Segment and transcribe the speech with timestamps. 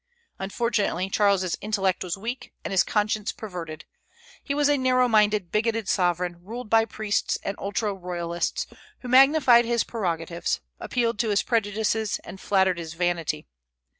[0.39, 3.85] Unfortunately Charles's intellect was weak and his conscience perverted;
[4.43, 8.65] he was a narrow minded, bigoted sovereign, ruled by priests and ultra royalists,
[9.01, 13.45] who magnified his prerogatives, appealed to his prejudices, and flattered his vanity.